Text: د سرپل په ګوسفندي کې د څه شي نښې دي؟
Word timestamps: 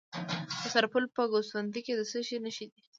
د 0.61 0.63
سرپل 0.73 1.03
په 1.15 1.21
ګوسفندي 1.31 1.81
کې 1.85 1.93
د 1.99 2.01
څه 2.11 2.19
شي 2.27 2.37
نښې 2.43 2.65
دي؟ 2.71 2.79